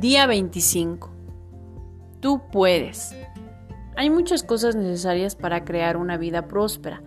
Día 0.00 0.26
25. 0.26 1.08
Tú 2.20 2.42
puedes. 2.52 3.16
Hay 3.96 4.10
muchas 4.10 4.42
cosas 4.42 4.76
necesarias 4.76 5.36
para 5.36 5.64
crear 5.64 5.96
una 5.96 6.18
vida 6.18 6.48
próspera, 6.48 7.02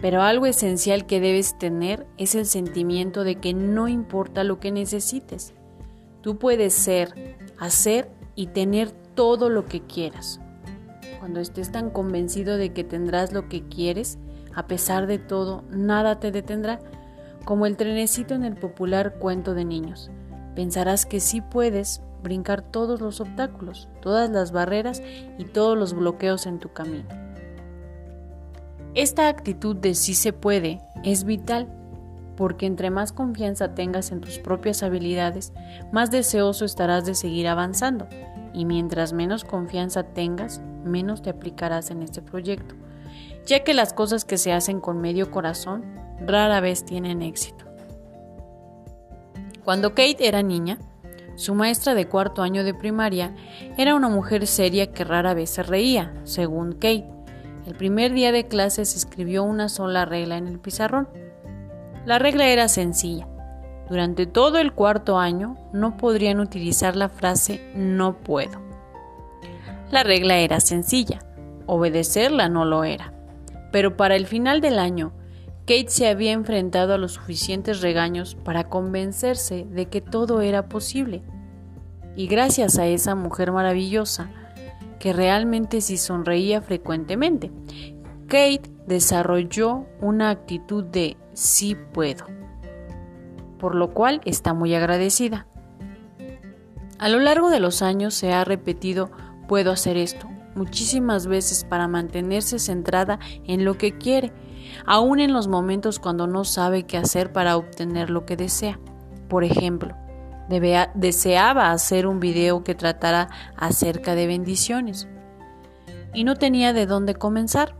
pero 0.00 0.22
algo 0.22 0.46
esencial 0.46 1.04
que 1.06 1.18
debes 1.18 1.58
tener 1.58 2.06
es 2.16 2.36
el 2.36 2.46
sentimiento 2.46 3.24
de 3.24 3.36
que 3.36 3.54
no 3.54 3.88
importa 3.88 4.44
lo 4.44 4.60
que 4.60 4.70
necesites. 4.70 5.52
Tú 6.20 6.38
puedes 6.38 6.74
ser, 6.74 7.12
hacer 7.58 8.08
y 8.36 8.46
tener 8.46 8.92
todo 8.92 9.48
lo 9.48 9.66
que 9.66 9.80
quieras. 9.80 10.40
Cuando 11.18 11.40
estés 11.40 11.72
tan 11.72 11.90
convencido 11.90 12.56
de 12.56 12.72
que 12.72 12.84
tendrás 12.84 13.32
lo 13.32 13.48
que 13.48 13.64
quieres, 13.64 14.16
a 14.54 14.68
pesar 14.68 15.08
de 15.08 15.18
todo, 15.18 15.64
nada 15.70 16.20
te 16.20 16.30
detendrá, 16.30 16.78
como 17.44 17.66
el 17.66 17.76
trenecito 17.76 18.36
en 18.36 18.44
el 18.44 18.54
popular 18.54 19.14
cuento 19.18 19.54
de 19.54 19.64
niños. 19.64 20.12
Pensarás 20.58 21.06
que 21.06 21.20
sí 21.20 21.40
puedes 21.40 22.02
brincar 22.20 22.62
todos 22.62 23.00
los 23.00 23.20
obstáculos, 23.20 23.88
todas 24.02 24.28
las 24.28 24.50
barreras 24.50 25.00
y 25.38 25.44
todos 25.44 25.78
los 25.78 25.94
bloqueos 25.94 26.46
en 26.46 26.58
tu 26.58 26.72
camino. 26.72 27.06
Esta 28.92 29.28
actitud 29.28 29.76
de 29.76 29.94
sí 29.94 30.14
se 30.14 30.32
puede 30.32 30.80
es 31.04 31.22
vital 31.22 31.68
porque 32.36 32.66
entre 32.66 32.90
más 32.90 33.12
confianza 33.12 33.76
tengas 33.76 34.10
en 34.10 34.20
tus 34.20 34.40
propias 34.40 34.82
habilidades, 34.82 35.52
más 35.92 36.10
deseoso 36.10 36.64
estarás 36.64 37.06
de 37.06 37.14
seguir 37.14 37.46
avanzando 37.46 38.08
y 38.52 38.64
mientras 38.64 39.12
menos 39.12 39.44
confianza 39.44 40.02
tengas, 40.02 40.60
menos 40.84 41.22
te 41.22 41.30
aplicarás 41.30 41.92
en 41.92 42.02
este 42.02 42.20
proyecto, 42.20 42.74
ya 43.46 43.62
que 43.62 43.74
las 43.74 43.92
cosas 43.92 44.24
que 44.24 44.38
se 44.38 44.52
hacen 44.52 44.80
con 44.80 45.00
medio 45.00 45.30
corazón 45.30 45.84
rara 46.26 46.58
vez 46.58 46.84
tienen 46.84 47.22
éxito. 47.22 47.67
Cuando 49.64 49.90
Kate 49.90 50.26
era 50.26 50.42
niña, 50.42 50.78
su 51.36 51.54
maestra 51.54 51.94
de 51.94 52.08
cuarto 52.08 52.42
año 52.42 52.64
de 52.64 52.74
primaria 52.74 53.34
era 53.76 53.94
una 53.94 54.08
mujer 54.08 54.46
seria 54.46 54.92
que 54.92 55.04
rara 55.04 55.34
vez 55.34 55.50
se 55.50 55.62
reía, 55.62 56.12
según 56.24 56.72
Kate. 56.72 57.06
El 57.66 57.74
primer 57.74 58.12
día 58.12 58.32
de 58.32 58.48
clases 58.48 58.96
escribió 58.96 59.44
una 59.44 59.68
sola 59.68 60.04
regla 60.04 60.36
en 60.36 60.48
el 60.48 60.58
pizarrón. 60.58 61.08
La 62.06 62.18
regla 62.18 62.48
era 62.48 62.66
sencilla. 62.66 63.28
Durante 63.88 64.26
todo 64.26 64.58
el 64.58 64.72
cuarto 64.72 65.18
año 65.18 65.56
no 65.72 65.96
podrían 65.96 66.40
utilizar 66.40 66.96
la 66.96 67.08
frase 67.08 67.60
no 67.74 68.16
puedo. 68.18 68.60
La 69.90 70.02
regla 70.02 70.38
era 70.38 70.60
sencilla, 70.60 71.20
obedecerla 71.66 72.48
no 72.48 72.64
lo 72.64 72.84
era. 72.84 73.12
Pero 73.70 73.96
para 73.96 74.16
el 74.16 74.26
final 74.26 74.60
del 74.60 74.78
año, 74.78 75.12
Kate 75.68 75.90
se 75.90 76.08
había 76.08 76.32
enfrentado 76.32 76.94
a 76.94 76.96
los 76.96 77.12
suficientes 77.12 77.82
regaños 77.82 78.36
para 78.36 78.70
convencerse 78.70 79.66
de 79.70 79.84
que 79.84 80.00
todo 80.00 80.40
era 80.40 80.66
posible. 80.66 81.22
Y 82.16 82.26
gracias 82.26 82.78
a 82.78 82.86
esa 82.86 83.14
mujer 83.14 83.52
maravillosa, 83.52 84.30
que 84.98 85.12
realmente 85.12 85.82
sí 85.82 85.98
sonreía 85.98 86.62
frecuentemente, 86.62 87.52
Kate 88.28 88.62
desarrolló 88.86 89.84
una 90.00 90.30
actitud 90.30 90.84
de 90.84 91.18
sí 91.34 91.76
puedo, 91.92 92.24
por 93.58 93.74
lo 93.74 93.92
cual 93.92 94.22
está 94.24 94.54
muy 94.54 94.74
agradecida. 94.74 95.46
A 96.98 97.10
lo 97.10 97.18
largo 97.18 97.50
de 97.50 97.60
los 97.60 97.82
años 97.82 98.14
se 98.14 98.32
ha 98.32 98.42
repetido 98.42 99.10
puedo 99.46 99.70
hacer 99.70 99.98
esto 99.98 100.30
muchísimas 100.54 101.26
veces 101.26 101.64
para 101.64 101.88
mantenerse 101.88 102.58
centrada 102.58 103.18
en 103.44 103.66
lo 103.66 103.76
que 103.76 103.98
quiere 103.98 104.32
aún 104.86 105.20
en 105.20 105.32
los 105.32 105.48
momentos 105.48 105.98
cuando 105.98 106.26
no 106.26 106.44
sabe 106.44 106.84
qué 106.84 106.96
hacer 106.96 107.32
para 107.32 107.56
obtener 107.56 108.10
lo 108.10 108.24
que 108.26 108.36
desea. 108.36 108.78
Por 109.28 109.44
ejemplo, 109.44 109.94
deseaba 110.94 111.72
hacer 111.72 112.06
un 112.06 112.20
video 112.20 112.64
que 112.64 112.74
tratara 112.74 113.28
acerca 113.56 114.14
de 114.14 114.26
bendiciones 114.26 115.08
y 116.14 116.24
no 116.24 116.36
tenía 116.36 116.72
de 116.72 116.86
dónde 116.86 117.14
comenzar. 117.14 117.74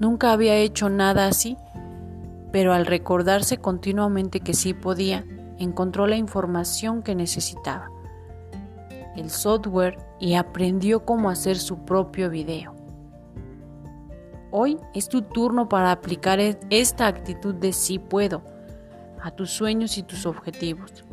Nunca 0.00 0.32
había 0.32 0.56
hecho 0.56 0.88
nada 0.88 1.26
así, 1.26 1.56
pero 2.50 2.72
al 2.72 2.86
recordarse 2.86 3.58
continuamente 3.58 4.40
que 4.40 4.54
sí 4.54 4.74
podía, 4.74 5.24
encontró 5.58 6.06
la 6.06 6.16
información 6.16 7.02
que 7.02 7.14
necesitaba, 7.14 7.90
el 9.16 9.30
software 9.30 9.98
y 10.18 10.34
aprendió 10.34 11.04
cómo 11.04 11.30
hacer 11.30 11.58
su 11.58 11.84
propio 11.84 12.30
video. 12.30 12.83
Hoy 14.56 14.78
es 14.94 15.08
tu 15.08 15.22
turno 15.22 15.68
para 15.68 15.90
aplicar 15.90 16.38
e-, 16.38 16.56
esta 16.70 17.08
actitud 17.08 17.56
de 17.56 17.72
sí 17.72 17.98
puedo 17.98 18.40
a 19.20 19.32
tus 19.32 19.50
sueños 19.50 19.98
y 19.98 20.04
tus 20.04 20.26
objetivos. 20.26 21.04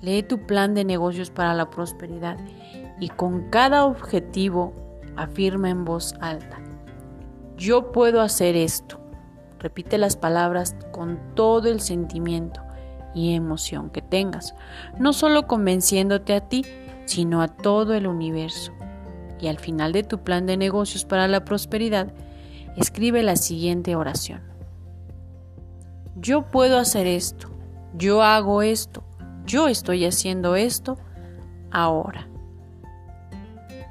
Lee 0.00 0.22
tu 0.22 0.46
plan 0.46 0.72
de 0.72 0.86
negocios 0.86 1.28
para 1.28 1.52
la 1.52 1.68
prosperidad 1.68 2.38
y 2.98 3.10
con 3.10 3.50
cada 3.50 3.84
objetivo 3.84 4.72
afirma 5.16 5.68
en 5.68 5.84
voz 5.84 6.14
alta. 6.22 6.60
Yo 7.58 7.92
puedo 7.92 8.22
hacer 8.22 8.56
esto. 8.56 8.98
Repite 9.58 9.98
las 9.98 10.16
palabras 10.16 10.74
con 10.90 11.18
todo 11.34 11.68
el 11.68 11.82
sentimiento 11.82 12.62
y 13.14 13.34
emoción 13.34 13.90
que 13.90 14.00
tengas, 14.00 14.54
no 14.98 15.12
solo 15.12 15.46
convenciéndote 15.46 16.32
a 16.32 16.48
ti, 16.48 16.64
sino 17.04 17.42
a 17.42 17.48
todo 17.48 17.92
el 17.92 18.06
universo. 18.06 18.72
Y 19.38 19.48
al 19.48 19.58
final 19.58 19.92
de 19.92 20.04
tu 20.04 20.20
plan 20.20 20.46
de 20.46 20.56
negocios 20.56 21.04
para 21.04 21.28
la 21.28 21.44
prosperidad, 21.44 22.14
escribe 22.78 23.24
la 23.24 23.34
siguiente 23.34 23.96
oración. 23.96 24.40
Yo 26.16 26.42
puedo 26.42 26.78
hacer 26.78 27.06
esto, 27.08 27.48
yo 27.94 28.22
hago 28.22 28.62
esto, 28.62 29.02
yo 29.44 29.66
estoy 29.66 30.04
haciendo 30.04 30.54
esto 30.54 30.96
ahora. 31.72 32.28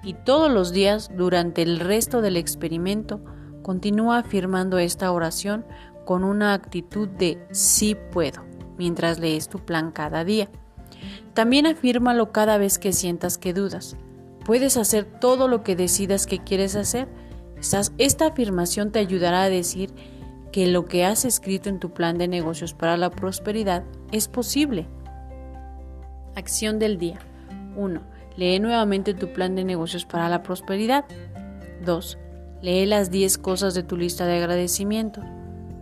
Y 0.04 0.14
todos 0.14 0.50
los 0.50 0.72
días 0.72 1.12
durante 1.18 1.64
el 1.64 1.82
resto 1.82 2.22
del 2.22 2.38
experimento 2.38 3.20
continúa 3.62 4.20
afirmando 4.20 4.80
esta 4.80 5.12
oración 5.12 5.66
con 6.06 6.24
una 6.24 6.54
actitud 6.54 7.10
de 7.10 7.46
sí 7.52 7.98
puedo 8.14 8.46
mientras 8.78 9.20
lees 9.20 9.50
tu 9.50 9.60
plan 9.60 9.92
cada 9.92 10.24
día. 10.24 10.50
También 11.34 11.66
afírmalo 11.66 12.32
cada 12.32 12.58
vez 12.58 12.80
que 12.80 12.94
sientas 12.94 13.38
que 13.38 13.54
dudas. 13.54 13.98
Puedes 14.46 14.78
hacer 14.78 15.04
todo 15.04 15.50
lo 15.50 15.62
que 15.62 15.76
decidas 15.76 16.26
que 16.26 16.40
quieres 16.40 16.78
hacer 16.78 17.10
esta 17.98 18.28
afirmación 18.28 18.92
te 18.92 19.00
ayudará 19.00 19.44
a 19.44 19.50
decir 19.50 19.92
que 20.52 20.68
lo 20.68 20.86
que 20.86 21.06
has 21.06 21.26
escrito 21.26 21.70
en 21.70 21.80
tu 21.80 21.92
plan 21.92 22.18
de 22.18 22.28
negocios 22.28 22.74
para 22.74 22.98
la 22.98 23.10
prosperidad 23.10 23.84
es 24.12 24.28
posible. 24.28 24.88
Acción 26.36 26.80
del 26.80 26.98
día. 26.98 27.20
1. 27.76 28.02
Lee 28.38 28.60
nuevamente 28.60 29.14
tu 29.14 29.34
plan 29.34 29.56
de 29.56 29.64
negocios 29.64 30.06
para 30.06 30.30
la 30.30 30.44
prosperidad. 30.44 31.06
2. 31.86 32.18
Lee 32.62 32.86
las 32.86 33.12
10 33.12 33.38
cosas 33.40 33.74
de 33.74 33.84
tu 33.84 33.98
lista 33.98 34.26
de 34.26 34.38
agradecimiento. 34.38 35.22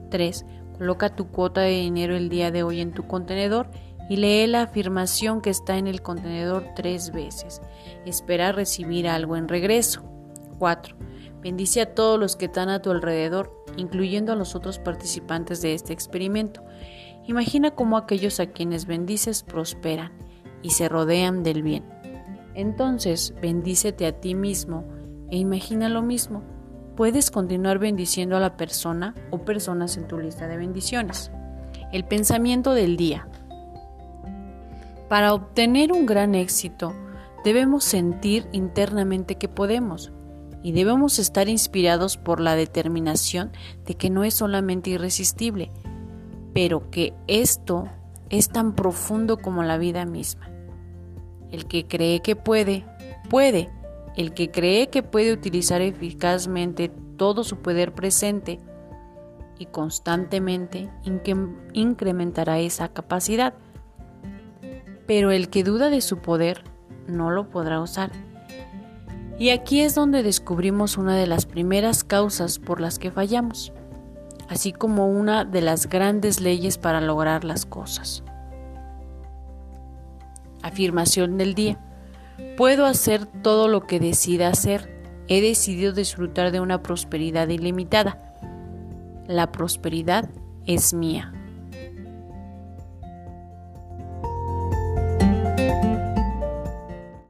3. 0.09 0.45
Coloca 0.77 1.15
tu 1.15 1.27
cuota 1.27 1.61
de 1.61 1.71
dinero 1.71 2.15
el 2.15 2.29
día 2.29 2.51
de 2.51 2.63
hoy 2.63 2.81
en 2.81 2.91
tu 2.91 3.07
contenedor 3.07 3.69
y 4.09 4.17
lee 4.17 4.47
la 4.47 4.63
afirmación 4.63 5.41
que 5.41 5.49
está 5.49 5.77
en 5.77 5.87
el 5.87 6.01
contenedor 6.01 6.65
tres 6.75 7.11
veces. 7.11 7.61
Espera 8.05 8.51
recibir 8.51 9.07
algo 9.07 9.35
en 9.35 9.47
regreso. 9.47 10.03
4. 10.59 10.95
Bendice 11.45 11.81
a 11.81 11.93
todos 11.93 12.19
los 12.19 12.35
que 12.35 12.45
están 12.45 12.69
a 12.69 12.81
tu 12.81 12.89
alrededor, 12.89 13.63
incluyendo 13.77 14.33
a 14.33 14.35
los 14.35 14.55
otros 14.55 14.79
participantes 14.79 15.61
de 15.61 15.75
este 15.75 15.93
experimento. 15.93 16.63
Imagina 17.27 17.75
cómo 17.75 17.97
aquellos 17.97 18.39
a 18.39 18.47
quienes 18.47 18.87
bendices 18.87 19.43
prosperan 19.43 20.11
y 20.63 20.71
se 20.71 20.89
rodean 20.89 21.43
del 21.43 21.61
bien. 21.61 21.85
Entonces, 22.55 23.35
bendícete 23.43 24.07
a 24.07 24.19
ti 24.19 24.33
mismo 24.33 24.85
e 25.29 25.37
imagina 25.37 25.87
lo 25.87 26.01
mismo. 26.01 26.41
Puedes 26.95 27.29
continuar 27.29 27.77
bendiciendo 27.77 28.35
a 28.35 28.39
la 28.39 28.57
persona 28.57 29.13
o 29.29 29.45
personas 29.45 29.97
en 29.97 30.07
tu 30.07 30.17
lista 30.17 30.47
de 30.47 30.57
bendiciones. 30.57 31.29
El 31.91 32.05
pensamiento 32.05 32.73
del 32.73 32.97
día. 32.97 33.27
Para 35.09 35.35
obtener 35.35 35.91
un 35.91 36.07
gran 36.07 36.33
éxito, 36.33 36.95
debemos 37.43 37.83
sentir 37.83 38.47
internamente 38.51 39.35
que 39.35 39.47
podemos 39.47 40.11
y 40.65 40.71
debemos 40.71 41.19
estar 41.19 41.47
inspirados 41.47 42.17
por 42.17 42.39
la 42.39 42.55
determinación 42.55 43.51
de 43.85 43.93
que 43.93 44.09
no 44.09 44.23
es 44.23 44.33
solamente 44.33 44.89
irresistible, 44.89 45.69
pero 46.55 46.89
que 46.89 47.13
esto 47.27 47.87
es 48.31 48.49
tan 48.49 48.73
profundo 48.73 49.37
como 49.37 49.61
la 49.61 49.77
vida 49.77 50.05
misma. 50.05 50.49
El 51.51 51.67
que 51.67 51.85
cree 51.85 52.23
que 52.23 52.35
puede, 52.35 52.83
puede. 53.29 53.69
El 54.17 54.33
que 54.33 54.49
cree 54.49 54.89
que 54.89 55.03
puede 55.03 55.33
utilizar 55.33 55.83
eficazmente 55.83 56.91
todo 57.15 57.43
su 57.43 57.57
poder 57.57 57.93
presente 57.93 58.59
y 59.59 59.67
constantemente 59.67 60.89
incrementará 61.73 62.57
esa 62.57 62.87
capacidad. 62.87 63.53
Pero 65.05 65.29
el 65.29 65.49
que 65.49 65.63
duda 65.63 65.91
de 65.91 66.01
su 66.01 66.17
poder 66.17 66.63
no 67.07 67.29
lo 67.29 67.51
podrá 67.51 67.79
usar 67.81 68.24
y 69.37 69.49
aquí 69.49 69.81
es 69.81 69.95
donde 69.95 70.23
descubrimos 70.23 70.97
una 70.97 71.15
de 71.15 71.27
las 71.27 71.45
primeras 71.45 72.03
causas 72.03 72.57
por 72.57 72.79
las 72.79 72.99
que 72.99 73.11
fallamos, 73.11 73.73
así 74.47 74.71
como 74.71 75.09
una 75.09 75.43
de 75.43 75.61
las 75.61 75.89
grandes 75.89 76.39
leyes 76.39 76.77
para 76.77 77.01
lograr 77.01 77.43
las 77.43 77.65
cosas. 77.65 78.23
Afirmación 80.61 81.37
del 81.37 81.53
día. 81.53 81.79
Puedo 82.57 82.85
hacer 82.85 83.25
todo 83.25 83.67
lo 83.67 83.85
que 83.85 83.99
decida 83.99 84.47
hacer. 84.47 85.03
He 85.27 85.41
decidido 85.41 85.91
disfrutar 85.91 86.51
de 86.51 86.59
una 86.59 86.81
prosperidad 86.81 87.49
ilimitada. 87.49 88.35
La 89.27 89.51
prosperidad 89.51 90.29
es 90.65 90.93
mía. 90.93 91.34